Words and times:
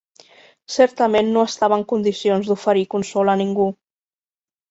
Certament 0.75 1.27
no 1.33 1.43
estava 1.49 1.77
en 1.81 1.85
condicions 1.91 2.49
d'oferir 2.51 2.85
consol 2.97 3.33
a 3.35 3.35
ningú. 3.43 3.67